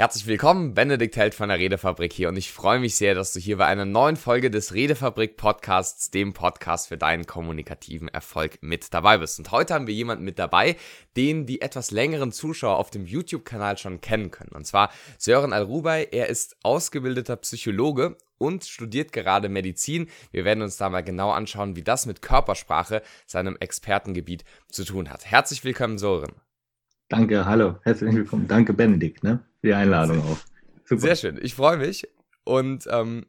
[0.00, 3.40] Herzlich willkommen, Benedikt Held von der Redefabrik hier und ich freue mich sehr, dass du
[3.40, 8.94] hier bei einer neuen Folge des Redefabrik Podcasts, dem Podcast für deinen kommunikativen Erfolg mit
[8.94, 9.40] dabei bist.
[9.40, 10.76] Und heute haben wir jemanden mit dabei,
[11.16, 14.52] den die etwas längeren Zuschauer auf dem YouTube-Kanal schon kennen können.
[14.54, 16.06] Und zwar Sören Alrubay.
[16.12, 20.08] Er ist ausgebildeter Psychologe und studiert gerade Medizin.
[20.30, 25.10] Wir werden uns da mal genau anschauen, wie das mit Körpersprache, seinem Expertengebiet, zu tun
[25.10, 25.26] hat.
[25.26, 26.30] Herzlich willkommen, Sören.
[27.08, 28.46] Danke, hallo, herzlich willkommen.
[28.48, 30.38] Danke, Benedikt, ne, für die Einladung auch.
[30.84, 31.00] Super.
[31.00, 32.06] Sehr schön, ich freue mich.
[32.44, 33.24] Und ähm,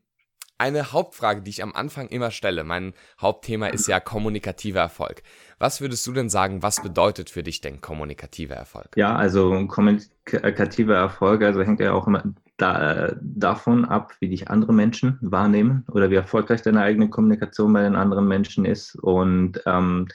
[0.58, 5.24] eine Hauptfrage, die ich am Anfang immer stelle, mein Hauptthema ist ja kommunikativer Erfolg.
[5.60, 8.90] Was würdest du denn sagen, was bedeutet für dich denn kommunikativer Erfolg?
[8.98, 12.24] Ja, also kommunikativer Erfolg, also hängt ja auch immer
[12.58, 17.84] da, davon ab, wie dich andere Menschen wahrnehmen oder wie erfolgreich deine eigene Kommunikation bei
[17.84, 18.96] den anderen Menschen ist.
[18.96, 20.10] Und ähm,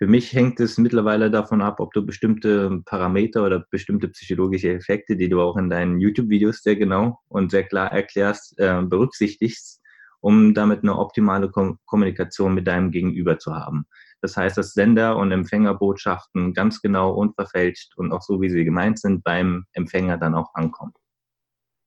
[0.00, 5.14] für mich hängt es mittlerweile davon ab, ob du bestimmte Parameter oder bestimmte psychologische Effekte,
[5.14, 9.82] die du auch in deinen YouTube-Videos sehr genau und sehr klar erklärst, äh, berücksichtigst,
[10.20, 13.84] um damit eine optimale Kom Kommunikation mit deinem Gegenüber zu haben.
[14.22, 18.98] Das heißt, dass Sender- und Empfängerbotschaften ganz genau unverfälscht und auch so, wie sie gemeint
[18.98, 20.94] sind, beim Empfänger dann auch ankommen.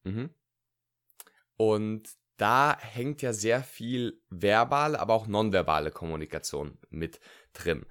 [0.03, 0.29] Mhm.
[1.57, 7.19] Und da hängt ja sehr viel verbale, aber auch nonverbale Kommunikation mit
[7.53, 7.85] drin.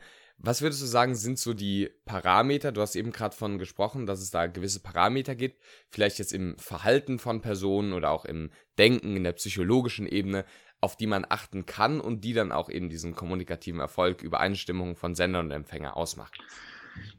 [0.45, 2.73] Was würdest du sagen, sind so die Parameter?
[2.73, 6.59] Du hast eben gerade von gesprochen, dass es da gewisse Parameter gibt, vielleicht jetzt im
[6.59, 10.45] Verhalten von Personen oder auch im Denken, in der psychologischen Ebene,
[10.81, 15.15] auf die man achten kann und die dann auch eben diesen kommunikativen Erfolg, Übereinstimmung von
[15.15, 16.35] Sender und Empfänger ausmachen.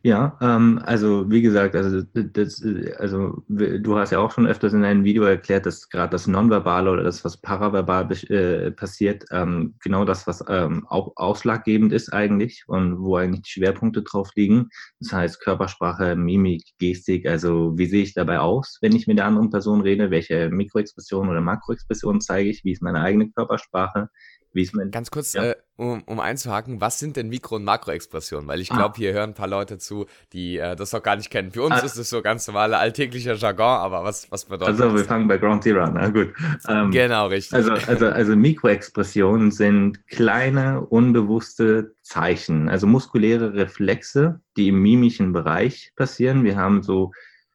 [0.06, 2.62] Ja, ähm, also wie gesagt, also, das,
[2.98, 6.92] also du hast ja auch schon öfters in einem Video erklärt, dass gerade das Nonverbale
[6.92, 12.66] oder das, was paraverbal äh, passiert, ähm, genau das, was ähm, auch ausschlaggebend ist eigentlich
[12.68, 14.68] und wo eigentlich die Schwerpunkte drauf liegen.
[15.00, 19.26] Das heißt Körpersprache, Mimik, Gestik, also wie sehe ich dabei aus, wenn ich mit der
[19.26, 24.10] anderen Person rede, welche Mikroexpression oder Makroexpression zeige ich, wie ist meine eigene Körpersprache,
[24.54, 25.44] wie ist mein, Ganz kurz, ja.
[25.44, 28.48] äh, um, um einzuhaken, was sind denn Mikro- und Makroexpressionen?
[28.48, 28.98] Weil ich glaube, ah.
[28.98, 31.52] hier hören ein paar Leute zu, die äh, das noch gar nicht kennen.
[31.52, 31.86] Für uns ah.
[31.86, 34.82] ist es so ganz normaler alltäglicher Jargon, aber was, was bedeutet das?
[34.82, 36.34] Also wir fangen bei Ground Zero an, na gut.
[36.68, 37.54] Ähm, genau, richtig.
[37.54, 45.92] Also, also, also Mikroexpressionen sind kleine, unbewusste Zeichen, also muskuläre Reflexe, die im mimischen Bereich
[45.96, 46.44] passieren.
[46.44, 47.12] Wir haben so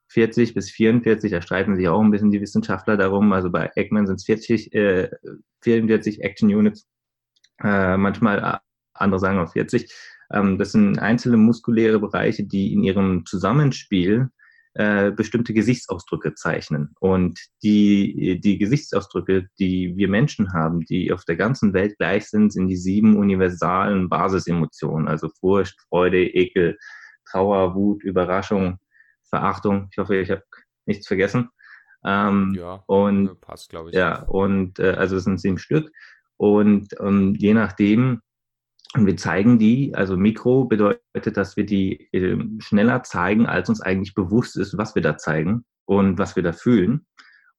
[0.08, 3.32] 40 bis 44, da streiten sich auch ein bisschen die Wissenschaftler darum.
[3.32, 5.10] Also bei Eggman sind es 40, äh,
[5.62, 6.86] 44 Action Units,
[7.62, 8.58] äh, manchmal äh,
[8.94, 9.92] andere sagen auch 40.
[10.32, 14.30] Ähm, das sind einzelne muskuläre Bereiche, die in ihrem Zusammenspiel
[14.74, 16.94] äh, bestimmte Gesichtsausdrücke zeichnen.
[17.00, 22.52] Und die, die Gesichtsausdrücke, die wir Menschen haben, die auf der ganzen Welt gleich sind,
[22.52, 26.78] sind die sieben universalen Basisemotionen, also Furcht, Freude, Ekel,
[27.30, 28.78] Trauer, Wut, Überraschung,
[29.28, 29.88] Verachtung.
[29.90, 30.42] Ich hoffe, ich habe
[30.86, 31.50] nichts vergessen.
[32.04, 33.96] Ähm, ja, und, passt, glaube ich.
[33.96, 35.90] Ja, und äh, also es sind sieben Stück.
[36.36, 38.20] Und ähm, je nachdem,
[38.94, 43.80] und wir zeigen die, also Mikro bedeutet, dass wir die äh, schneller zeigen, als uns
[43.80, 47.06] eigentlich bewusst ist, was wir da zeigen und was wir da fühlen.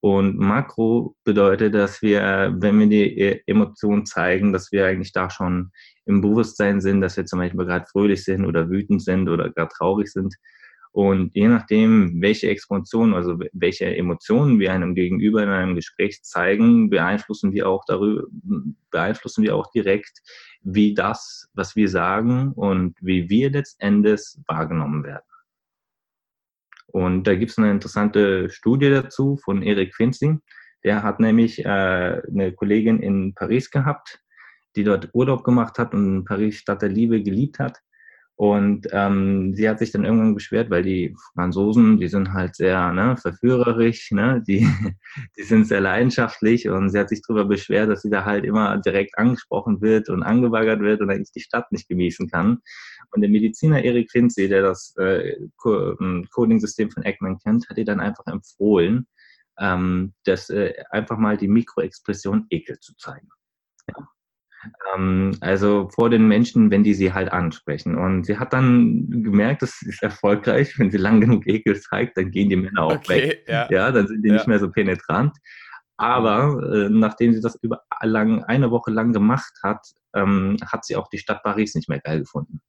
[0.02, 5.30] Und Makro bedeutet, dass wir, wenn wir die äh, Emotionen zeigen, dass wir eigentlich da
[5.30, 5.72] schon
[6.06, 9.72] im Bewusstsein sind, dass wir zum Beispiel gerade fröhlich sind oder wütend sind oder gerade
[9.78, 10.36] traurig sind.
[10.92, 16.90] Und je nachdem, welche Expansion, also welche Emotionen wir einem Gegenüber in einem Gespräch zeigen,
[16.90, 18.24] beeinflussen wir auch darüber,
[18.90, 20.20] beeinflussen wir auch direkt,
[20.62, 25.24] wie das, was wir sagen und wie wir letztendlich wahrgenommen werden.
[26.88, 30.42] Und da gibt es eine interessante Studie dazu von Eric Finzing.
[30.84, 34.22] Der hat nämlich äh, eine Kollegin in Paris gehabt,
[34.76, 37.80] die dort Urlaub gemacht hat und Paris Stadt der Liebe geliebt hat.
[38.40, 42.94] Und ähm, sie hat sich dann irgendwann beschwert, weil die Franzosen, die sind halt sehr
[42.94, 44.66] ne, verführerisch, ne, die,
[45.38, 48.78] die sind sehr leidenschaftlich und sie hat sich darüber beschwert, dass sie da halt immer
[48.78, 52.60] direkt angesprochen wird und angebaggert wird und eigentlich die Stadt nicht genießen kann.
[53.12, 55.36] Und der Mediziner Erik Finzi, der das äh,
[55.66, 59.06] ähm, Coding-System von Eggman kennt, hat ihr dann einfach empfohlen,
[59.60, 63.28] ähm, das äh, einfach mal die Mikroexpression Ekel zu zeigen.
[63.90, 64.08] Ja.
[64.96, 67.98] Ähm, also vor den Menschen, wenn die sie halt ansprechen.
[67.98, 70.78] Und sie hat dann gemerkt, das ist erfolgreich.
[70.78, 73.46] Wenn sie lang genug Ekel zeigt, dann gehen die Männer auch okay, weg.
[73.48, 73.68] Ja.
[73.70, 73.92] ja.
[73.92, 74.36] dann sind die ja.
[74.36, 75.38] nicht mehr so penetrant.
[75.98, 79.86] Aber äh, nachdem sie das über lang, eine Woche lang gemacht hat,
[80.16, 82.62] ähm, hat sie auch die Stadt Paris nicht mehr geil gefunden.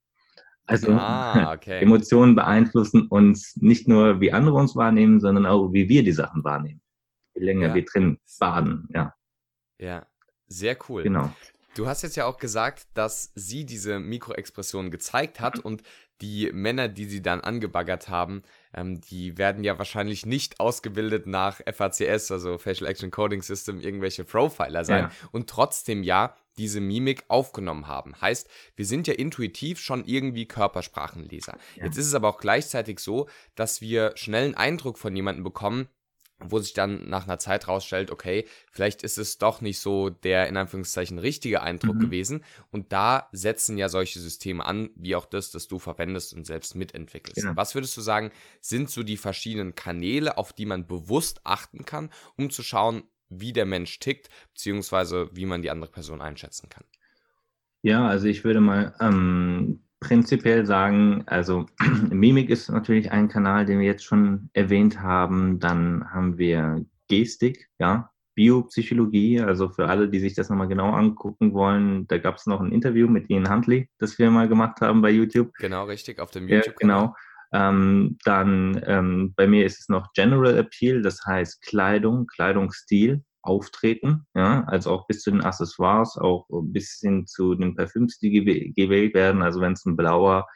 [0.66, 1.80] Also ah, okay.
[1.80, 6.44] Emotionen beeinflussen uns nicht nur, wie andere uns wahrnehmen, sondern auch, wie wir die Sachen
[6.44, 6.80] wahrnehmen.
[7.34, 7.74] Je länger ja.
[7.74, 9.14] wir drin baden, ja.
[9.78, 10.06] Ja,
[10.46, 11.04] sehr cool.
[11.04, 11.32] Genau.
[11.74, 15.82] Du hast jetzt ja auch gesagt, dass sie diese Mikroexpression gezeigt hat und
[16.20, 18.42] die Männer, die sie dann angebaggert haben,
[18.74, 24.24] ähm, die werden ja wahrscheinlich nicht ausgebildet nach FACS, also Facial Action Coding System, irgendwelche
[24.24, 25.10] Profiler sein ja.
[25.32, 28.20] und trotzdem ja diese Mimik aufgenommen haben.
[28.20, 31.56] Heißt, wir sind ja intuitiv schon irgendwie Körpersprachenleser.
[31.76, 31.84] Ja.
[31.84, 35.88] Jetzt ist es aber auch gleichzeitig so, dass wir schnell einen Eindruck von jemandem bekommen,
[36.44, 40.48] wo sich dann nach einer Zeit rausstellt, okay, vielleicht ist es doch nicht so der
[40.48, 42.00] in Anführungszeichen richtige Eindruck mhm.
[42.00, 42.44] gewesen.
[42.70, 46.74] Und da setzen ja solche Systeme an, wie auch das, das du verwendest und selbst
[46.74, 47.42] mitentwickelst.
[47.42, 47.56] Genau.
[47.56, 52.10] Was würdest du sagen, sind so die verschiedenen Kanäle, auf die man bewusst achten kann,
[52.36, 56.84] um zu schauen, wie der Mensch tickt, beziehungsweise wie man die andere Person einschätzen kann?
[57.82, 61.66] Ja, also ich würde mal ähm, prinzipiell sagen, also
[62.10, 65.60] Mimik ist natürlich ein Kanal, den wir jetzt schon erwähnt haben.
[65.60, 71.52] Dann haben wir Gestik, ja, Biopsychologie, also für alle, die sich das nochmal genau angucken
[71.52, 75.02] wollen, da gab es noch ein Interview mit Ian Huntley, das wir mal gemacht haben
[75.02, 75.52] bei YouTube.
[75.58, 76.66] Genau, richtig, auf dem YouTube.
[76.66, 77.14] Ja, genau.
[77.52, 84.26] Ähm, dann ähm, bei mir ist es noch General Appeal, das heißt Kleidung, Kleidungsstil auftreten,
[84.34, 88.30] ja, also auch bis zu den Accessoires, auch bis hin zu den Parfüms, die
[88.76, 89.42] gewählt werden.
[89.42, 90.46] Also wenn es ein blauer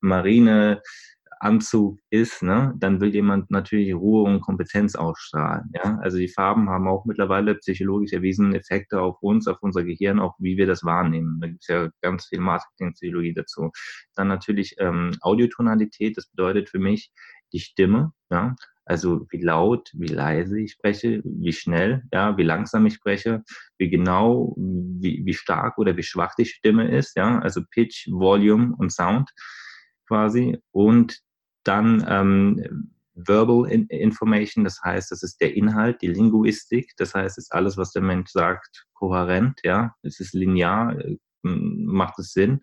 [0.00, 5.70] Marineanzug ist, ne, dann will jemand natürlich Ruhe und Kompetenz ausstrahlen.
[5.74, 5.98] Ja?
[6.02, 10.34] Also die Farben haben auch mittlerweile psychologisch erwiesen Effekte auf uns, auf unser Gehirn, auch
[10.38, 11.40] wie wir das wahrnehmen.
[11.40, 13.70] Da gibt es ja ganz viel Marketingpsychologie dazu.
[14.14, 17.10] Dann natürlich ähm, Audiotonalität, das bedeutet für mich
[17.52, 18.12] die Stimme.
[18.30, 18.54] Ja?
[18.86, 23.42] Also wie laut, wie leise ich spreche, wie schnell, ja, wie langsam ich spreche,
[23.78, 28.74] wie genau, wie, wie stark oder wie schwach die Stimme ist, ja, also Pitch, Volume
[28.76, 29.30] und Sound
[30.06, 30.58] quasi.
[30.70, 31.18] Und
[31.64, 37.52] dann ähm, Verbal Information, das heißt, das ist der Inhalt, die Linguistik, das heißt, ist
[37.52, 42.60] alles, was der Mensch sagt, kohärent, ja, es ist linear, äh, macht es Sinn.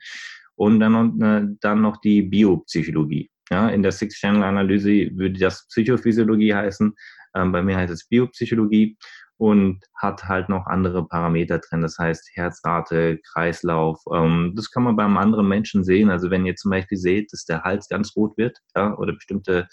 [0.55, 3.30] Und dann, äh, dann noch die Biopsychologie.
[3.51, 6.95] Ja, in der Six-Channel-Analyse würde das Psychophysiologie heißen.
[7.35, 8.97] Ähm, bei mir heißt es Biopsychologie
[9.37, 11.81] und hat halt noch andere Parameter drin.
[11.81, 13.99] Das heißt Herzrate, Kreislauf.
[14.13, 16.09] Ähm, das kann man beim anderen Menschen sehen.
[16.09, 19.67] Also wenn ihr zum Beispiel seht, dass der Hals ganz rot wird ja, oder bestimmte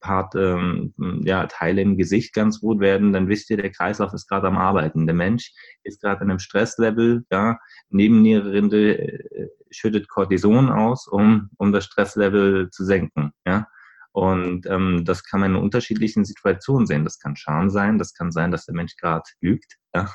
[0.00, 0.94] Part, ähm,
[1.24, 4.56] ja, Teile im Gesicht ganz rot werden, dann wisst ihr, der Kreislauf ist gerade am
[4.56, 5.06] Arbeiten.
[5.06, 11.72] Der Mensch ist gerade in einem Stresslevel, ja, Nebenniererinde äh, schüttet Cortison aus, um, um
[11.72, 13.66] das Stresslevel zu senken, ja.
[14.12, 17.04] Und ähm, das kann man in unterschiedlichen Situationen sehen.
[17.04, 20.12] Das kann Scham sein, das kann sein, dass der Mensch gerade lügt, ja,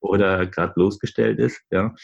[0.00, 1.94] oder gerade bloßgestellt ist, ja.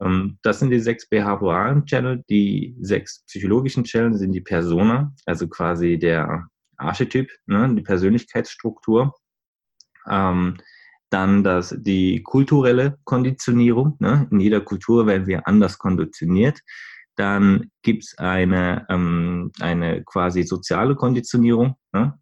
[0.00, 2.24] Ähm, das sind die sechs behavioralen Channel.
[2.28, 9.14] Die sechs psychologischen Channel sind die Persona, also quasi der Archetyp, ne, die Persönlichkeitsstruktur.
[10.08, 10.56] Ähm,
[11.10, 13.96] dann das, die kulturelle Konditionierung.
[13.98, 14.28] Ne?
[14.30, 16.60] In jeder Kultur werden wir anders konditioniert.
[17.16, 21.74] Dann gibt es eine, ähm, eine quasi soziale Konditionierung.
[21.92, 22.18] Ne?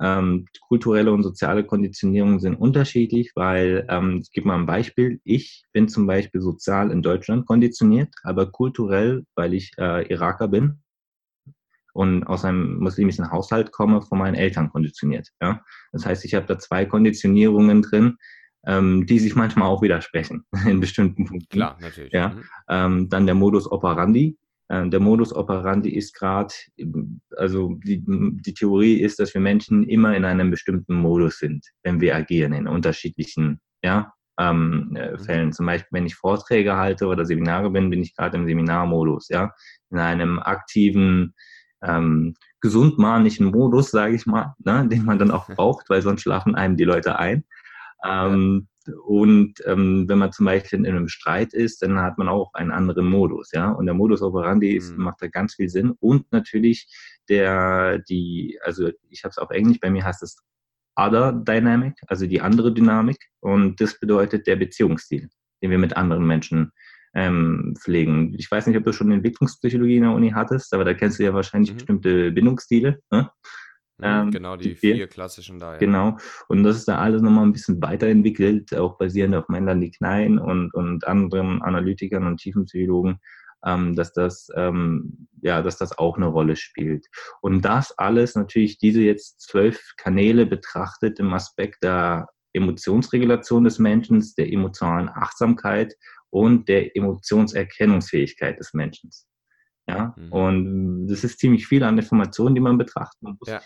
[0.00, 5.64] Ähm, kulturelle und soziale Konditionierung sind unterschiedlich, weil, ähm, ich gebe mal ein Beispiel, ich
[5.72, 10.80] bin zum Beispiel sozial in Deutschland konditioniert, aber kulturell, weil ich äh, Iraker bin,
[12.00, 15.28] und aus einem muslimischen Haushalt komme, von meinen Eltern konditioniert.
[15.42, 15.62] Ja?
[15.92, 18.16] Das heißt, ich habe da zwei Konditionierungen drin,
[18.66, 21.50] ähm, die sich manchmal auch widersprechen in bestimmten Punkten.
[21.50, 22.14] Klar, natürlich.
[22.14, 22.30] Ja?
[22.30, 22.44] Mhm.
[22.70, 24.38] Ähm, dann der Modus operandi.
[24.70, 26.54] Ähm, der Modus operandi ist gerade,
[27.36, 32.00] also die, die Theorie ist, dass wir Menschen immer in einem bestimmten Modus sind, wenn
[32.00, 34.10] wir agieren in unterschiedlichen ja,
[34.40, 35.18] ähm, äh, mhm.
[35.18, 35.52] Fällen.
[35.52, 39.52] Zum Beispiel, wenn ich Vorträge halte oder Seminare bin, bin ich gerade im Seminarmodus, ja,
[39.90, 41.34] in einem aktiven
[41.82, 46.54] ähm, gesundmahnlichen Modus, sage ich mal, ne, den man dann auch braucht, weil sonst schlafen
[46.54, 47.44] einem die Leute ein.
[48.04, 48.94] Ähm, ja.
[49.06, 52.70] Und ähm, wenn man zum Beispiel in einem Streit ist, dann hat man auch einen
[52.70, 53.70] anderen Modus, ja.
[53.70, 55.04] Und der Modus operandi ist, mhm.
[55.04, 55.92] macht da ganz viel Sinn.
[56.00, 56.88] Und natürlich
[57.28, 60.36] der, die, also ich habe es auf Englisch, bei mir heißt es
[60.96, 63.18] Other Dynamic, also die andere Dynamik.
[63.40, 65.28] Und das bedeutet der Beziehungsstil,
[65.62, 66.72] den wir mit anderen Menschen
[67.14, 68.34] ähm, pflegen.
[68.38, 71.24] Ich weiß nicht, ob du schon Entwicklungspsychologie in der Uni hattest, aber da kennst du
[71.24, 71.76] ja wahrscheinlich mhm.
[71.76, 73.00] bestimmte Bindungsstile.
[73.10, 73.30] Ne?
[73.98, 75.72] Mhm, ähm, genau, die, die vier, vier, klassischen da.
[75.72, 75.78] Ja.
[75.78, 76.16] Genau.
[76.48, 80.72] Und das ist da alles nochmal ein bisschen weiterentwickelt, auch basierend auf Melanie Klein und,
[80.74, 83.18] und anderen Analytikern und Tiefenpsychologen,
[83.66, 87.06] ähm, dass das, ähm, ja, dass das auch eine Rolle spielt.
[87.40, 94.24] Und das alles natürlich diese jetzt zwölf Kanäle betrachtet im Aspekt der Emotionsregulation des Menschen,
[94.36, 95.94] der emotionalen Achtsamkeit
[96.30, 99.10] und der Emotionserkennungsfähigkeit des Menschen.
[99.88, 100.32] Ja, mhm.
[100.32, 103.48] und das ist ziemlich viel an Informationen, die man betrachten muss.
[103.48, 103.60] Ja.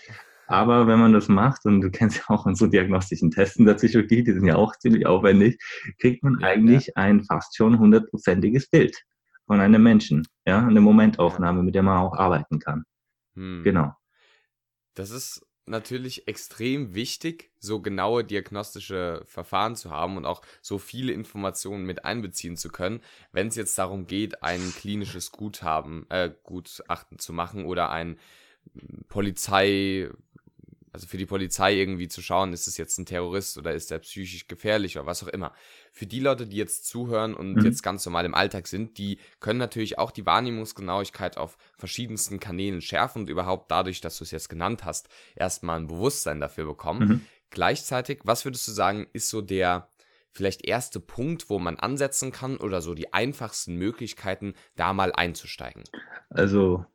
[0.47, 4.23] Aber wenn man das macht, und du kennst ja auch unsere diagnostischen Testen der Psychologie,
[4.23, 5.59] die sind ja auch ziemlich aufwendig,
[5.99, 6.93] kriegt man eigentlich ja.
[6.97, 8.97] ein fast schon hundertprozentiges Bild.
[9.47, 10.27] von einem Menschen.
[10.47, 12.85] Ja, eine Momentaufnahme, mit der man auch arbeiten kann.
[13.35, 13.63] Hm.
[13.65, 13.93] Genau.
[14.95, 21.13] Das ist natürlich extrem wichtig, so genaue diagnostische Verfahren zu haben und auch so viele
[21.13, 23.01] Informationen mit einbeziehen zu können,
[23.33, 28.19] wenn es jetzt darum geht, ein klinisches Guthaben, äh, Gutachten zu machen oder ein
[29.09, 30.11] Polizei,
[30.95, 33.99] also für die Polizei irgendwie zu schauen, ist es jetzt ein Terrorist oder ist er
[33.99, 35.53] psychisch gefährlich oder was auch immer.
[35.91, 37.65] Für die Leute, die jetzt zuhören und mhm.
[37.65, 42.81] jetzt ganz normal im Alltag sind, die können natürlich auch die Wahrnehmungsgenauigkeit auf verschiedensten Kanälen
[42.81, 47.09] schärfen und überhaupt dadurch, dass du es jetzt genannt hast, erstmal ein Bewusstsein dafür bekommen.
[47.09, 47.27] Mhm.
[47.51, 49.91] Gleichzeitig, was würdest du sagen, ist so der
[50.31, 55.83] vielleicht erste Punkt, wo man ansetzen kann oder so die einfachsten Möglichkeiten, da mal einzusteigen?
[56.31, 56.87] Also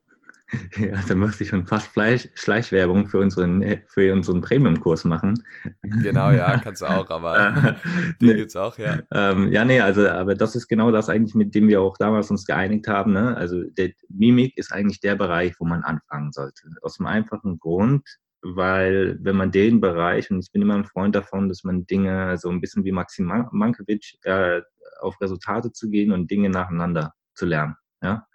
[0.77, 5.44] ja, da möchte ich schon fast Fleisch, Schleichwerbung für unseren, für unseren Premium-Kurs machen.
[5.82, 7.75] Genau, ja, kannst du auch, aber
[8.22, 8.34] den nee.
[8.34, 9.00] gibt's auch, ja.
[9.12, 12.32] Ähm, ja, nee, also, aber das ist genau das eigentlich, mit dem wir auch damals
[12.32, 13.13] uns geeinigt haben.
[13.13, 13.36] Ne?
[13.38, 16.63] Also, der Mimik ist eigentlich der Bereich, wo man anfangen sollte.
[16.82, 18.08] Aus dem einfachen Grund,
[18.41, 22.38] weil wenn man den Bereich, und ich bin immer ein Freund davon, dass man Dinge
[22.38, 24.62] so ein bisschen wie Maxim Mankiewicz äh,
[25.01, 27.75] auf Resultate zu gehen und Dinge nacheinander zu lernen.
[28.01, 28.25] Ja?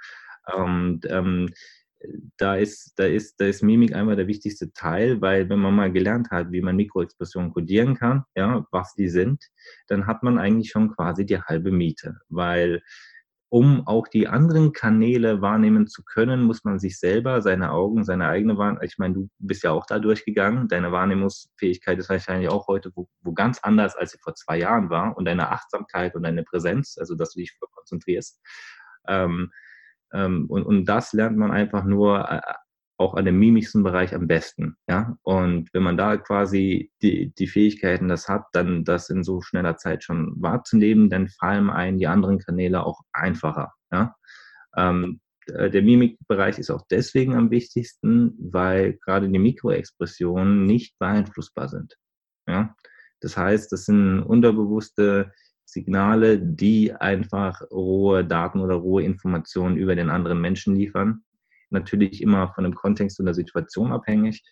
[0.52, 1.50] Und ähm,
[2.36, 5.92] da ist, da ist, da ist Mimik einmal der wichtigste Teil, weil wenn man mal
[5.92, 9.44] gelernt hat, wie man Mikroexpressionen kodieren kann, ja, was die sind,
[9.88, 12.82] dann hat man eigentlich schon quasi die halbe Miete, weil
[13.54, 18.26] um auch die anderen Kanäle wahrnehmen zu können, muss man sich selber, seine Augen, seine
[18.26, 22.66] eigene Wahrnehmung, ich meine, du bist ja auch da durchgegangen, deine Wahrnehmungsfähigkeit ist wahrscheinlich auch
[22.66, 26.24] heute wo, wo ganz anders, als sie vor zwei Jahren war und deine Achtsamkeit und
[26.24, 28.40] deine Präsenz, also dass du dich konzentrierst.
[29.06, 29.52] Ähm,
[30.14, 32.40] und, und das lernt man einfach nur äh,
[32.96, 34.76] auch an dem mimischsten Bereich am besten.
[34.88, 35.16] Ja?
[35.22, 39.76] Und wenn man da quasi die, die Fähigkeiten das hat, dann das in so schneller
[39.76, 43.72] Zeit schon wahrzunehmen, dann fallen einem die anderen Kanäle auch einfacher.
[43.90, 44.14] Ja?
[44.76, 51.68] Ähm, äh, der Mimikbereich ist auch deswegen am wichtigsten, weil gerade die Mikroexpressionen nicht beeinflussbar
[51.68, 51.96] sind.
[52.46, 52.74] Ja?
[53.20, 55.32] Das heißt, das sind unterbewusste
[55.64, 61.24] Signale, die einfach rohe Daten oder rohe Informationen über den anderen Menschen liefern.
[61.70, 64.42] Natürlich immer von dem Kontext und der Situation abhängig,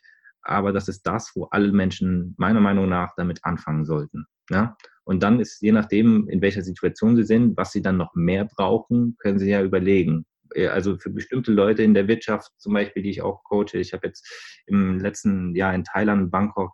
[0.42, 4.26] aber das ist das, wo alle Menschen meiner Meinung nach damit anfangen sollten.
[4.50, 4.76] Ja?
[5.04, 8.44] Und dann ist je nachdem, in welcher Situation sie sind, was sie dann noch mehr
[8.44, 10.26] brauchen, können sie ja überlegen.
[10.70, 14.08] Also für bestimmte Leute in der Wirtschaft, zum Beispiel, die ich auch coache, ich habe
[14.08, 16.72] jetzt im letzten Jahr in Thailand, Bangkok,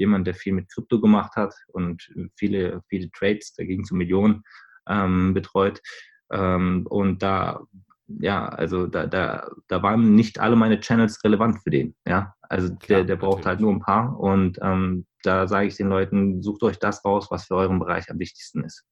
[0.00, 3.98] jemand, der viel mit Krypto gemacht hat und viele, viele Trades, da ging es um
[3.98, 4.42] Millionen,
[4.88, 5.80] ähm, betreut.
[6.32, 7.60] Ähm, und da,
[8.08, 11.94] ja, also da, da, da waren nicht alle meine Channels relevant für den.
[12.06, 14.18] Ja, also Klar, der, der braucht halt nur ein paar.
[14.18, 18.10] Und ähm, da sage ich den Leuten, sucht euch das raus, was für euren Bereich
[18.10, 18.84] am wichtigsten ist.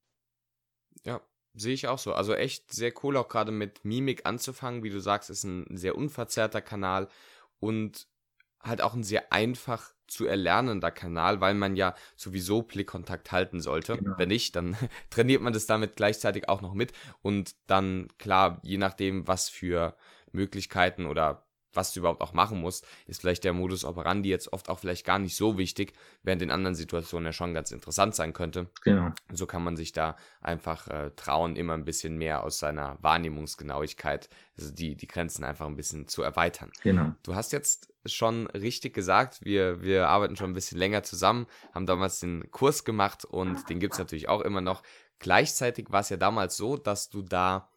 [1.04, 1.20] Ja,
[1.54, 2.12] Sehe ich auch so.
[2.12, 4.84] Also echt sehr cool, auch gerade mit Mimik anzufangen.
[4.84, 7.08] Wie du sagst, ist ein sehr unverzerrter Kanal
[7.58, 8.06] und
[8.62, 13.98] halt auch ein sehr einfach zu erlernender Kanal, weil man ja sowieso Blickkontakt halten sollte.
[13.98, 14.14] Genau.
[14.18, 14.76] Wenn nicht, dann
[15.10, 19.96] trainiert man das damit gleichzeitig auch noch mit und dann klar, je nachdem, was für
[20.32, 24.68] Möglichkeiten oder was du überhaupt auch machen musst, ist vielleicht der Modus operandi jetzt oft
[24.68, 28.32] auch vielleicht gar nicht so wichtig, während in anderen Situationen ja schon ganz interessant sein
[28.32, 28.68] könnte.
[28.82, 29.12] Genau.
[29.32, 34.28] So kann man sich da einfach äh, trauen, immer ein bisschen mehr aus seiner Wahrnehmungsgenauigkeit,
[34.56, 36.70] also die, die Grenzen einfach ein bisschen zu erweitern.
[36.82, 37.12] Genau.
[37.22, 41.86] Du hast jetzt schon richtig gesagt, wir, wir arbeiten schon ein bisschen länger zusammen, haben
[41.86, 44.82] damals den Kurs gemacht und den gibt es natürlich auch immer noch.
[45.18, 47.68] Gleichzeitig war es ja damals so, dass du da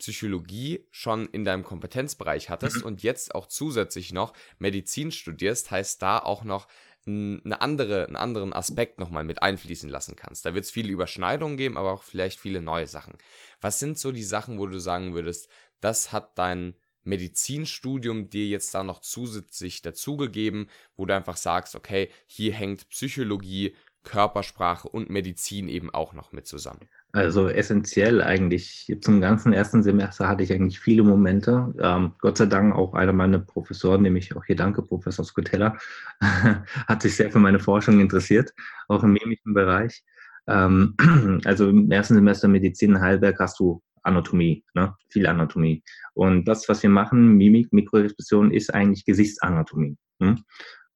[0.00, 2.84] Psychologie schon in deinem Kompetenzbereich hattest mhm.
[2.84, 6.66] und jetzt auch zusätzlich noch Medizin studierst, heißt da auch noch
[7.06, 10.44] eine andere, einen anderen Aspekt nochmal mit einfließen lassen kannst.
[10.44, 13.16] Da wird es viele Überschneidungen geben, aber auch vielleicht viele neue Sachen.
[13.60, 15.48] Was sind so die Sachen, wo du sagen würdest,
[15.80, 22.10] das hat dein Medizinstudium dir jetzt da noch zusätzlich dazugegeben, wo du einfach sagst, okay,
[22.26, 26.88] hier hängt Psychologie, Körpersprache und Medizin eben auch noch mit zusammen?
[27.12, 28.96] Also essentiell eigentlich.
[29.00, 31.74] Zum ganzen ersten Semester hatte ich eigentlich viele Momente.
[31.80, 35.76] Ähm, Gott sei Dank auch einer meiner Professoren, nämlich auch hier danke, Professor Scutella,
[36.20, 38.52] hat sich sehr für meine Forschung interessiert,
[38.88, 40.04] auch im mimischen Bereich.
[40.46, 40.94] Ähm,
[41.44, 44.94] also im ersten Semester Medizin in Heilberg hast du Anatomie, ne?
[45.08, 45.82] viel Anatomie.
[46.14, 49.96] Und das, was wir machen, Mimik, Mikroexpression, ist eigentlich Gesichtsanatomie.
[50.18, 50.36] Ne?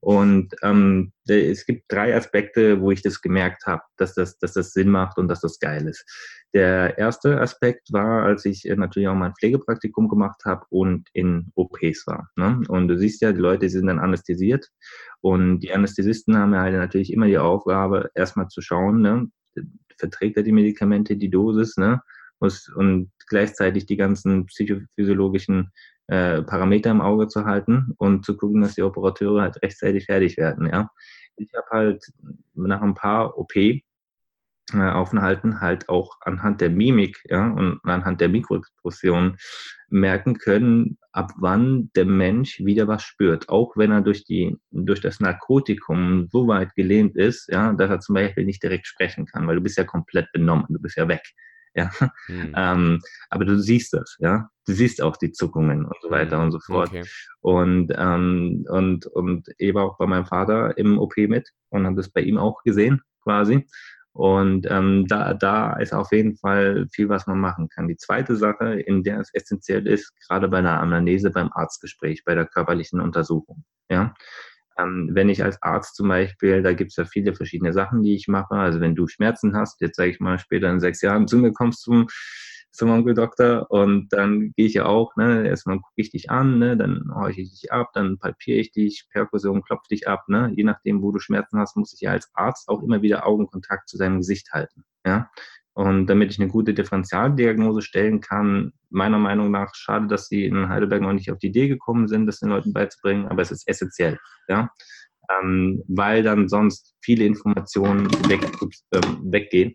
[0.04, 4.72] Und ähm, es gibt drei Aspekte, wo ich das gemerkt habe, dass das, dass das
[4.72, 6.04] Sinn macht und dass das geil ist.
[6.52, 11.50] Der erste Aspekt war, als ich äh, natürlich auch mein Pflegepraktikum gemacht habe und in
[11.54, 12.28] OPs war.
[12.36, 12.60] Ne?
[12.68, 14.68] Und du siehst ja, die Leute sind dann anästhesiert
[15.22, 19.28] und die Anästhesisten haben ja halt natürlich immer die Aufgabe, erstmal zu schauen, ne?
[19.96, 22.02] verträgt er die Medikamente, die Dosis, ne?
[22.40, 25.70] und gleichzeitig die ganzen psychophysiologischen
[26.08, 30.36] äh, Parameter im Auge zu halten und zu gucken, dass die Operateure halt rechtzeitig fertig
[30.36, 30.68] werden.
[30.70, 30.90] Ja,
[31.36, 32.04] ich habe halt
[32.54, 33.82] nach ein paar OP äh,
[34.72, 39.36] halt auch anhand der Mimik ja, und anhand der Mikroexpression
[39.88, 45.00] merken können, ab wann der Mensch wieder was spürt, auch wenn er durch die durch
[45.00, 49.46] das Narkotikum so weit gelähmt ist, ja, dass er zum Beispiel nicht direkt sprechen kann,
[49.46, 51.22] weil du bist ja komplett benommen, du bist ja weg.
[51.76, 51.90] Ja,
[52.28, 52.54] mhm.
[52.56, 53.00] ähm,
[53.30, 56.44] aber du siehst das, ja, du siehst auch die Zuckungen und so weiter mhm.
[56.44, 56.90] und so fort.
[56.90, 57.04] Okay.
[57.40, 61.96] Und ähm, und und ich war auch bei meinem Vater im OP mit und habe
[61.96, 63.66] das bei ihm auch gesehen, quasi.
[64.12, 67.88] Und ähm, da, da ist auf jeden Fall viel, was man machen kann.
[67.88, 72.36] Die zweite Sache, in der es essentiell ist, gerade bei einer Anamnese, beim Arztgespräch, bei
[72.36, 73.64] der körperlichen Untersuchung.
[73.90, 74.14] Ja,
[74.78, 78.14] ähm, wenn ich als Arzt zum Beispiel, da gibt es ja viele verschiedene Sachen, die
[78.14, 78.54] ich mache.
[78.54, 81.52] Also wenn du Schmerzen hast, jetzt sage ich mal später in sechs Jahren zu mir
[81.52, 82.06] kommst zum,
[82.70, 86.76] zum Onkeldoktor und dann gehe ich ja auch, ne, erstmal gucke ich dich an, ne,
[86.76, 90.64] dann horche ich dich ab, dann palpiere ich dich, Perkussion klopfe dich ab, ne, je
[90.64, 93.96] nachdem, wo du Schmerzen hast, muss ich ja als Arzt auch immer wieder Augenkontakt zu
[93.96, 95.30] deinem Gesicht halten, ja.
[95.74, 100.68] Und damit ich eine gute Differentialdiagnose stellen kann, meiner Meinung nach schade, dass sie in
[100.68, 103.66] Heidelberg noch nicht auf die Idee gekommen sind, das den Leuten beizubringen, aber es ist
[103.66, 104.70] essentiell, ja,
[105.30, 108.48] ähm, weil dann sonst viele Informationen weg,
[108.92, 109.74] äh, weggehen.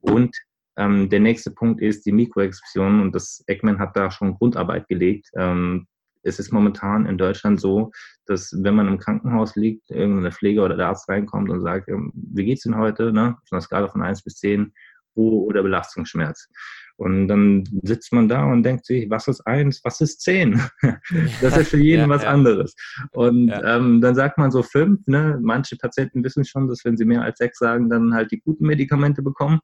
[0.00, 0.36] Und
[0.76, 5.28] ähm, der nächste Punkt ist die Mikroexpression und das Eggman hat da schon Grundarbeit gelegt.
[5.36, 5.86] Ähm,
[6.22, 7.90] es ist momentan in Deutschland so,
[8.26, 12.12] dass wenn man im Krankenhaus liegt, irgendeine Pflege oder der Arzt reinkommt und sagt, ähm,
[12.14, 14.72] wie geht's denn heute, ne, auf einer Skala von 1 bis 10, Ruhe
[15.14, 16.48] oder Belastungsschmerz.
[16.96, 20.62] Und dann sitzt man da und denkt sich, was ist eins, was ist zehn?
[21.40, 22.30] das ist für jeden ja, was ja.
[22.30, 22.74] anderes.
[23.12, 23.76] Und ja.
[23.76, 25.00] ähm, dann sagt man so fünf.
[25.06, 25.38] Ne?
[25.42, 28.66] Manche Patienten wissen schon, dass wenn sie mehr als sechs sagen, dann halt die guten
[28.66, 29.60] Medikamente bekommen.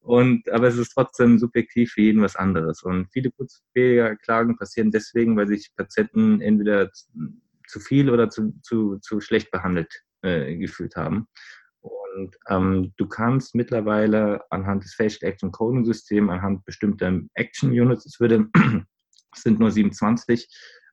[0.00, 2.82] Und, aber es ist trotzdem subjektiv für jeden was anderes.
[2.82, 3.30] Und viele
[4.22, 6.90] Klagen passieren deswegen, weil sich Patienten entweder
[7.66, 11.28] zu viel oder zu, zu, zu schlecht behandelt äh, gefühlt haben.
[12.14, 18.06] Und ähm, du kannst mittlerweile anhand des Facial Action Coding Systems, anhand bestimmter Action Units,
[18.06, 18.48] es würde,
[19.34, 20.48] es sind nur 27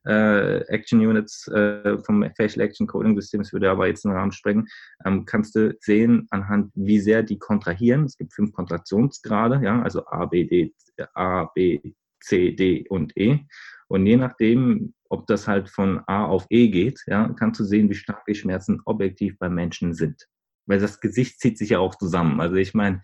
[0.06, 4.32] äh, Action Units äh, vom Facial Action Coding System, das würde aber jetzt den Rahmen
[4.32, 4.66] sprengen,
[5.04, 8.04] ähm, kannst du sehen anhand, wie sehr die kontrahieren.
[8.04, 10.74] Es gibt fünf Kontraktionsgrade, ja, also A, B, D,
[11.14, 11.80] A, B,
[12.20, 13.40] C, D und E.
[13.88, 17.88] Und je nachdem, ob das halt von A auf E geht, ja, kannst du sehen,
[17.90, 20.26] wie stark die Schmerzen objektiv beim Menschen sind
[20.66, 22.40] weil das Gesicht zieht sich ja auch zusammen.
[22.40, 23.00] Also ich meine,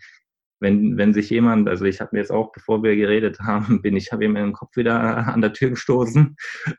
[0.63, 3.97] wenn, wenn sich jemand, also ich habe mir jetzt auch, bevor wir geredet haben, bin
[3.97, 4.97] ich, habe ihm den Kopf wieder
[5.27, 6.35] an der Tür gestoßen.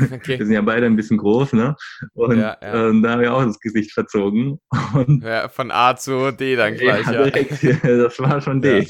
[0.00, 0.38] Okay.
[0.38, 1.76] Wir sind ja beide ein bisschen groß, ne?
[2.14, 2.88] Und ja, ja.
[2.88, 4.58] Äh, da habe ich auch das Gesicht verzogen.
[4.94, 7.24] Und ja, von A zu D dann gleich, ja.
[7.24, 8.86] Direkt, das war schon D.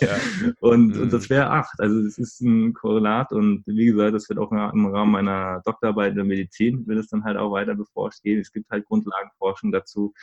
[0.61, 1.03] Und, mhm.
[1.03, 1.81] und das wäre 8.
[1.81, 6.11] Also es ist ein Korrelat und wie gesagt, das wird auch im Rahmen meiner Doktorarbeit
[6.11, 8.41] in der Medizin, wird es dann halt auch weiter beforscht gehen.
[8.41, 10.15] Es gibt halt Grundlagenforschung dazu.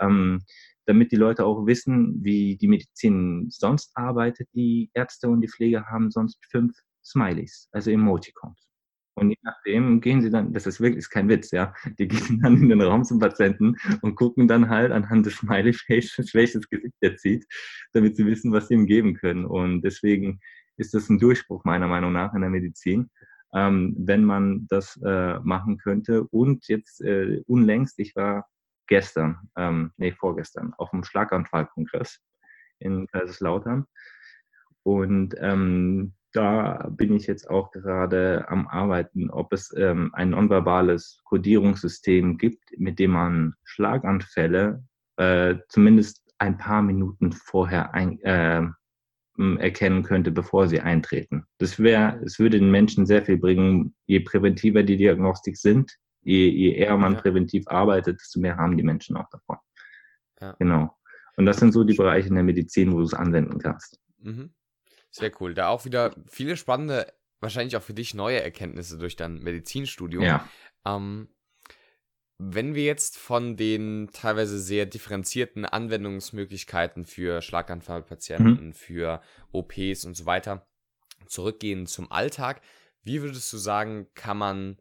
[0.00, 0.42] Ähm,
[0.86, 4.48] damit die Leute auch wissen, wie die Medizin sonst arbeitet.
[4.54, 8.70] Die Ärzte und die Pfleger haben sonst fünf Smileys, also Emoticons.
[9.14, 12.56] Und je nachdem gehen sie dann, das ist wirklich kein Witz, ja, die gehen dann
[12.56, 16.94] in den Raum zum Patienten und gucken dann halt anhand des Smiley Faces, welches Gesicht
[17.00, 17.44] er zieht,
[17.92, 19.44] damit sie wissen, was sie ihm geben können.
[19.44, 20.40] Und deswegen
[20.76, 23.10] ist das ein Durchbruch meiner Meinung nach in der Medizin,
[23.54, 26.24] ähm, wenn man das äh, machen könnte.
[26.24, 28.46] Und jetzt äh, unlängst, ich war
[28.90, 32.20] gestern, ähm, nee, vorgestern, auf dem Schlaganfallkongress
[32.80, 33.86] in Kaiserslautern.
[34.82, 41.20] Und ähm, da bin ich jetzt auch gerade am Arbeiten, ob es ähm, ein nonverbales
[41.24, 44.84] Kodierungssystem gibt, mit dem man Schlaganfälle
[45.16, 48.66] äh, zumindest ein paar Minuten vorher ein, äh,
[49.58, 51.44] erkennen könnte, bevor sie eintreten.
[51.58, 56.50] Das wäre, es würde den Menschen sehr viel bringen, je präventiver die Diagnostik sind, je,
[56.50, 57.20] je eher man ja.
[57.20, 59.56] präventiv arbeitet, desto mehr haben die Menschen auch davon.
[60.40, 60.54] Ja.
[60.58, 60.96] Genau.
[61.36, 63.98] Und das sind so die Bereiche in der Medizin, wo du es anwenden kannst.
[64.18, 64.52] Mhm.
[65.10, 65.54] Sehr cool.
[65.54, 70.22] Da auch wieder viele spannende, wahrscheinlich auch für dich neue Erkenntnisse durch dein Medizinstudium.
[70.22, 70.48] Ja.
[70.84, 71.28] Ähm,
[72.38, 78.72] wenn wir jetzt von den teilweise sehr differenzierten Anwendungsmöglichkeiten für Schlaganfallpatienten, mhm.
[78.72, 79.20] für
[79.52, 80.66] OPs und so weiter
[81.26, 82.62] zurückgehen zum Alltag,
[83.02, 84.78] wie würdest du sagen, kann man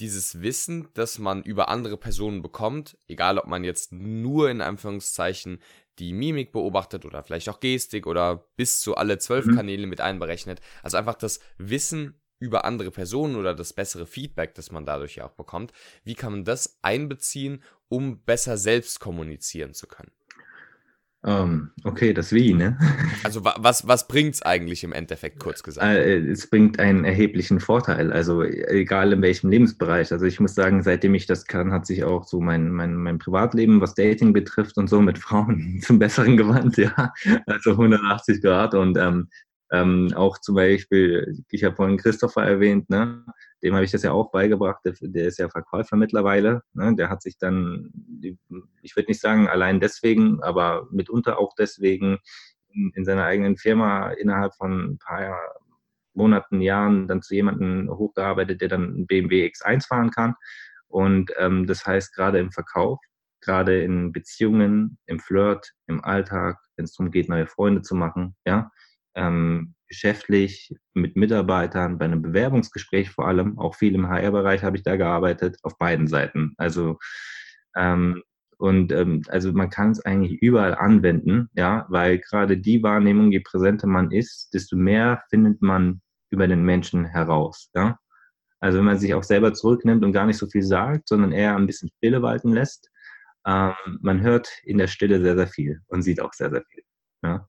[0.00, 5.60] dieses Wissen, das man über andere Personen bekommt, egal ob man jetzt nur in Anführungszeichen
[5.98, 9.56] die Mimik beobachtet oder vielleicht auch Gestik oder bis zu alle zwölf mhm.
[9.56, 10.60] Kanäle mit einberechnet.
[10.82, 15.26] Also einfach das Wissen über andere Personen oder das bessere Feedback, das man dadurch ja
[15.26, 15.72] auch bekommt.
[16.04, 20.12] Wie kann man das einbeziehen, um besser selbst kommunizieren zu können?
[21.26, 22.78] Um, ähm, okay, das Wie, ne?
[23.24, 25.84] Also was, was bringt es eigentlich im Endeffekt, kurz gesagt?
[25.84, 30.12] Äh, es bringt einen erheblichen Vorteil, also egal in welchem Lebensbereich.
[30.12, 33.18] Also ich muss sagen, seitdem ich das kann, hat sich auch so mein, mein, mein
[33.18, 37.12] Privatleben, was Dating betrifft und so mit Frauen zum Besseren gewandt, ja.
[37.46, 39.28] Also 180 Grad und ähm,
[39.72, 43.24] ähm, auch zum Beispiel, ich habe vorhin Christopher erwähnt, ne?
[43.62, 46.62] dem habe ich das ja auch beigebracht, der, der ist ja Verkäufer mittlerweile.
[46.72, 46.94] Ne?
[46.94, 47.90] Der hat sich dann,
[48.82, 52.18] ich würde nicht sagen allein deswegen, aber mitunter auch deswegen
[52.72, 55.36] in, in seiner eigenen Firma innerhalb von ein paar
[56.14, 60.34] Monaten, Jahren dann zu jemandem hochgearbeitet, der dann BMW X1 fahren kann.
[60.88, 62.98] Und ähm, das heißt, gerade im Verkauf,
[63.40, 68.34] gerade in Beziehungen, im Flirt, im Alltag, wenn es darum geht, neue Freunde zu machen,
[68.46, 68.70] ja,
[69.16, 74.82] ähm, geschäftlich mit Mitarbeitern, bei einem Bewerbungsgespräch vor allem, auch viel im HR-Bereich habe ich
[74.82, 76.54] da gearbeitet, auf beiden Seiten.
[76.58, 76.98] Also
[77.76, 78.22] ähm,
[78.58, 83.40] und ähm, also man kann es eigentlich überall anwenden, ja, weil gerade die Wahrnehmung, je
[83.40, 86.00] präsenter man ist, desto mehr findet man
[86.30, 87.98] über den Menschen heraus, ja.
[88.60, 91.54] Also wenn man sich auch selber zurücknimmt und gar nicht so viel sagt, sondern eher
[91.56, 92.90] ein bisschen Stille walten lässt,
[93.46, 96.82] ähm, man hört in der Stille sehr, sehr viel und sieht auch sehr, sehr viel.
[97.22, 97.48] Ja.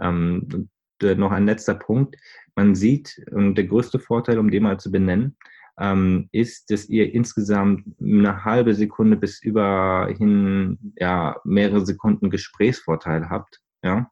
[0.00, 2.16] Ähm, äh, noch ein letzter Punkt.
[2.54, 5.36] Man sieht, und der größte Vorteil, um den mal zu benennen,
[5.78, 13.60] ähm, ist, dass ihr insgesamt eine halbe Sekunde bis überhin ja, mehrere Sekunden Gesprächsvorteil habt,
[13.82, 14.10] ja,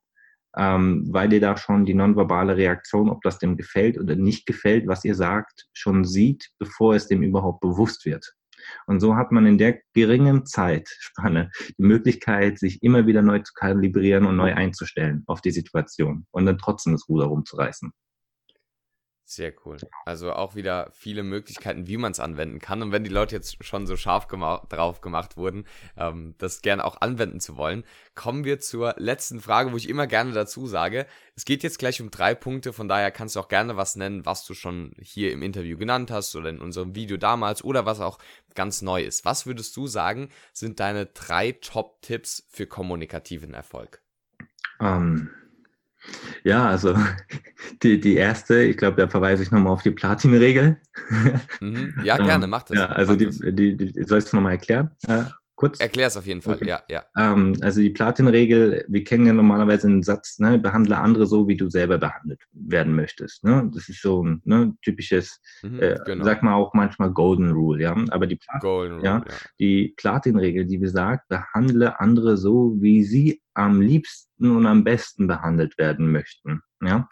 [0.57, 4.87] ähm, weil ihr da schon die nonverbale Reaktion, ob das dem gefällt oder nicht gefällt,
[4.87, 8.35] was ihr sagt, schon sieht, bevor es dem überhaupt bewusst wird.
[8.87, 13.53] Und so hat man in der geringen Zeitspanne die Möglichkeit, sich immer wieder neu zu
[13.55, 17.93] kalibrieren und neu einzustellen auf die Situation und dann trotzdem das Ruder rumzureißen.
[19.27, 19.79] Sehr cool.
[20.05, 22.83] Also auch wieder viele Möglichkeiten, wie man es anwenden kann.
[22.83, 25.65] Und wenn die Leute jetzt schon so scharf gema drauf gemacht wurden,
[25.97, 27.85] ähm, das gerne auch anwenden zu wollen,
[28.15, 31.07] kommen wir zur letzten Frage, wo ich immer gerne dazu sage.
[31.37, 34.27] Es geht jetzt gleich um drei Punkte, von daher kannst du auch gerne was nennen,
[34.27, 38.01] was du schon hier im Interview genannt hast oder in unserem Video damals oder was
[38.01, 38.19] auch
[38.55, 39.25] ganz neu ist.
[39.25, 44.03] Was würdest du sagen, sind deine drei Top-Tipps für kommunikativen Erfolg?
[44.81, 45.31] Um ähm,
[46.45, 46.95] ja, also
[47.83, 50.77] die, die erste, ich glaube, da verweise ich nochmal auf die Platin-Regel.
[51.61, 51.95] Mhm.
[52.05, 52.77] Ja, gerne, mach das.
[52.79, 54.91] Ja, also die, die, die, soll ich es nochmal erklären?
[55.07, 55.81] Ja, kurz?
[55.81, 56.69] Erklär es auf jeden Fall, okay.
[56.69, 57.05] ja, ja.
[57.17, 61.57] Ähm, also die Platin-Regel, wir kennen ja normalerweise einen Satz, ne, behandle andere so, wie
[61.57, 63.45] du selber behandelt werden möchtest.
[63.45, 63.71] Ne?
[63.73, 66.25] Das ist so ein ne, typisches, mhm, äh, genau.
[66.25, 67.97] sag mal auch manchmal Golden Rule, ja.
[68.11, 69.25] Aber die, Plat Rule, ja, ja.
[69.59, 75.79] die Platin-Regel, die besagt, behandle andere so, wie sie am liebsten und am besten behandelt
[75.79, 76.61] werden möchten.
[76.83, 77.09] Ja?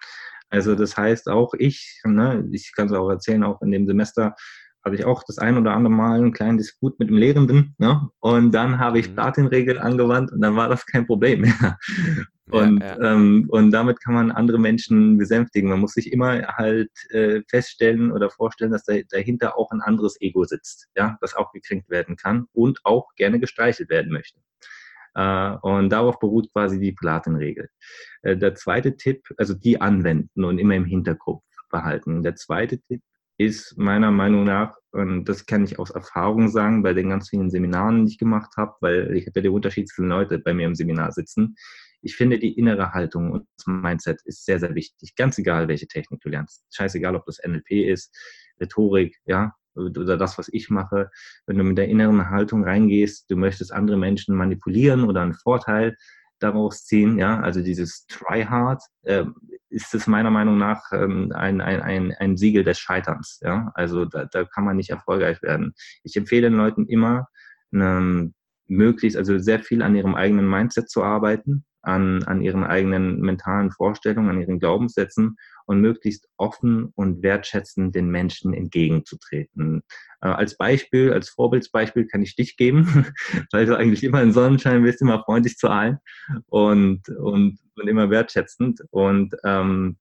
[0.51, 4.35] Also das heißt auch ich, ne, ich kann es auch erzählen, auch in dem Semester
[4.85, 7.75] hatte ich auch das ein oder andere Mal einen kleinen Disput mit dem Lehrenden.
[7.79, 8.09] Ne?
[8.21, 9.15] Und dann habe ich mhm.
[9.15, 11.79] Platin-Regel angewandt und dann war das kein Problem mehr.
[12.51, 13.13] Und, ja, ja.
[13.15, 15.71] Ähm, und damit kann man andere Menschen besänftigen.
[15.71, 20.21] Man muss sich immer halt äh, feststellen oder vorstellen, dass da, dahinter auch ein anderes
[20.21, 24.39] Ego sitzt, ja, das auch gekränkt werden kann und auch gerne gestreichelt werden möchte.
[25.14, 27.68] Äh, und darauf beruht quasi die Platin-Regel.
[28.22, 32.22] Äh, der zweite Tipp, also die anwenden und immer im Hinterkopf behalten.
[32.22, 33.03] Der zweite Tipp
[33.38, 37.51] ist meiner Meinung nach, und das kann ich aus Erfahrung sagen, bei den ganz vielen
[37.51, 40.75] Seminaren, die ich gemacht habe, weil ich habe ja die unterschiedlichsten Leute bei mir im
[40.75, 41.57] Seminar sitzen.
[42.03, 45.14] Ich finde, die innere Haltung und das Mindset ist sehr, sehr wichtig.
[45.16, 46.64] Ganz egal, welche Technik du lernst.
[46.70, 48.14] Scheißegal, ob das NLP ist,
[48.61, 51.11] Rhetorik, ja, oder das, was ich mache,
[51.47, 55.97] wenn du mit der inneren Haltung reingehst, du möchtest andere Menschen manipulieren oder einen Vorteil
[56.39, 59.25] daraus ziehen, ja, also dieses Try Hard, äh,
[59.71, 64.05] ist es meiner Meinung nach ähm, ein, ein, ein, ein Siegel des Scheiterns, ja, also
[64.05, 65.73] da, da kann man nicht erfolgreich werden.
[66.03, 67.29] Ich empfehle den Leuten immer,
[67.73, 68.35] ähm,
[68.67, 73.71] möglichst, also sehr viel an ihrem eigenen Mindset zu arbeiten, an, an ihren eigenen mentalen
[73.71, 79.83] Vorstellungen, an ihren Glaubenssätzen und möglichst offen und wertschätzend den Menschen entgegenzutreten.
[80.20, 83.07] Äh, als Beispiel, als Vorbildsbeispiel kann ich dich geben,
[83.53, 85.98] weil du eigentlich immer in Sonnenschein bist, immer freundlich zu allen
[86.46, 88.83] und, und, und immer wertschätzend.
[88.90, 89.96] Und ähm,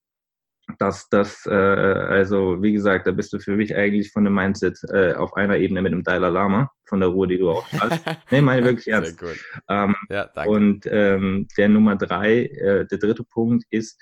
[0.80, 4.80] dass das, äh, also wie gesagt, da bist du für mich eigentlich von dem Mindset
[4.89, 8.04] äh, auf einer Ebene mit dem Dalai Lama, von der Ruhe, die du auch hast.
[8.32, 9.21] nee, meine wirklich ernst.
[9.69, 10.50] Ähm, ja, danke.
[10.50, 14.00] Und ähm, der Nummer drei, äh, der dritte Punkt ist,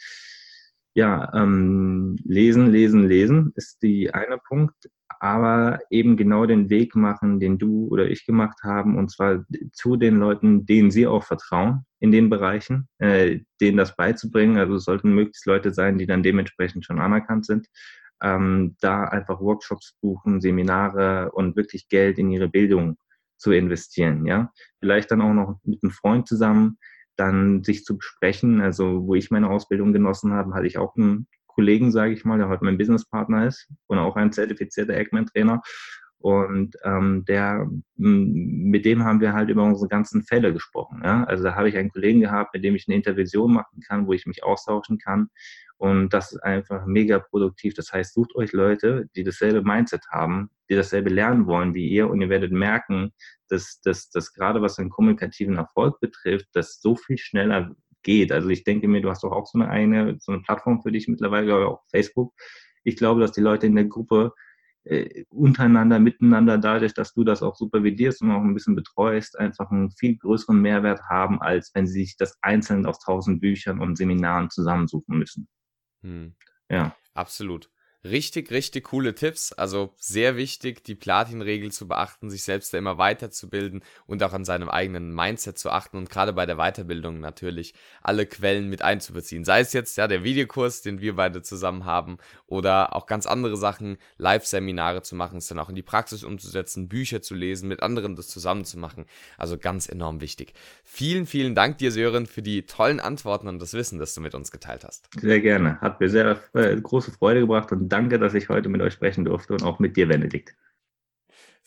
[0.99, 4.89] ja, ähm, lesen, lesen, lesen ist die eine Punkt,
[5.21, 9.95] aber eben genau den Weg machen, den du oder ich gemacht haben, und zwar zu
[9.95, 14.57] den Leuten, denen sie auch vertrauen in den Bereichen, äh, denen das beizubringen.
[14.57, 17.67] Also es sollten möglichst Leute sein, die dann dementsprechend schon anerkannt sind.
[18.21, 22.97] Ähm, da einfach Workshops buchen, Seminare und wirklich Geld in ihre Bildung
[23.37, 24.25] zu investieren.
[24.25, 26.77] Ja, vielleicht dann auch noch mit einem Freund zusammen,
[27.19, 28.61] dann sich zu besprechen.
[28.61, 32.37] Also wo ich meine Ausbildung genossen habe, hatte ich auch einen Kollegen, sage ich mal,
[32.37, 35.61] der heute mein Businesspartner ist und auch ein zertifizierter Eggman-Trainer.
[36.21, 41.01] Und ähm, der, mit dem haben wir halt über unsere ganzen Fälle gesprochen.
[41.03, 41.23] Ja?
[41.23, 44.13] Also da habe ich einen Kollegen gehabt, mit dem ich eine Intervention machen kann, wo
[44.13, 45.29] ich mich austauschen kann.
[45.79, 47.73] Und das ist einfach mega produktiv.
[47.73, 52.09] Das heißt, sucht euch Leute, die dasselbe Mindset haben, die dasselbe lernen wollen wie ihr.
[52.09, 53.13] Und ihr werdet merken,
[53.47, 58.33] dass, dass, dass gerade was den kommunikativen Erfolg betrifft, das so viel schneller geht.
[58.33, 60.91] Also ich denke mir, du hast doch auch so eine eigene, so eine Plattform für
[60.91, 62.33] dich mittlerweile, glaube ich, auch Facebook.
[62.83, 64.33] Ich glaube, dass die Leute in der Gruppe
[64.83, 69.71] äh, untereinander, miteinander, dadurch, dass du das auch supervidierst und auch ein bisschen betreust, einfach
[69.71, 73.97] einen viel größeren Mehrwert haben, als wenn sie sich das einzeln aus tausend Büchern und
[73.97, 75.47] Seminaren zusammensuchen müssen.
[76.03, 76.35] Hm.
[76.69, 76.95] Ja.
[77.13, 77.69] Absolut.
[78.05, 79.51] Richtig, richtig coole Tipps.
[79.51, 84.45] Also sehr wichtig, die Platin-Regel zu beachten, sich selbst da immer weiterzubilden und auch an
[84.45, 89.43] seinem eigenen Mindset zu achten und gerade bei der Weiterbildung natürlich alle Quellen mit einzubeziehen.
[89.43, 93.57] Sei es jetzt ja der Videokurs, den wir beide zusammen haben oder auch ganz andere
[93.57, 97.83] Sachen, Live-Seminare zu machen, es dann auch in die Praxis umzusetzen, Bücher zu lesen, mit
[97.83, 99.07] anderen das zusammen zu machen.
[99.37, 100.53] Also ganz enorm wichtig.
[100.85, 104.35] Vielen, vielen Dank dir, Sören, für die tollen Antworten und das Wissen, das du mit
[104.35, 105.09] uns geteilt hast.
[105.19, 105.81] Sehr gerne.
[105.81, 109.25] Hat mir sehr äh, große Freude gebracht und danke, dass ich heute mit euch sprechen
[109.25, 110.55] durfte und auch mit dir, Benedikt.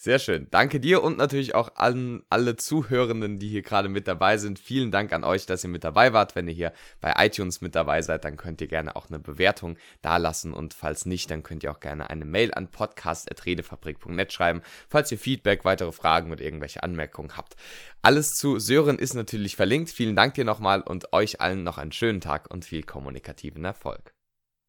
[0.05, 0.49] Sehr schön.
[0.51, 4.59] Danke dir und natürlich auch allen, alle Zuhörenden, die hier gerade mit dabei sind.
[4.59, 6.35] Vielen Dank an euch, dass ihr mit dabei wart.
[6.35, 9.77] Wenn ihr hier bei iTunes mit dabei seid, dann könnt ihr gerne auch eine Bewertung
[10.01, 15.13] dalassen und falls nicht, dann könnt ihr auch gerne eine Mail an podcast.redefabrik.net schreiben, falls
[15.13, 17.55] ihr Feedback, weitere Fragen oder irgendwelche Anmerkungen habt.
[18.01, 19.91] Alles zu Sören ist natürlich verlinkt.
[19.91, 24.15] Vielen Dank dir nochmal und euch allen noch einen schönen Tag und viel kommunikativen Erfolg.